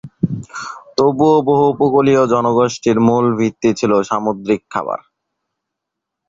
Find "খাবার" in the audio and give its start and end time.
4.73-4.99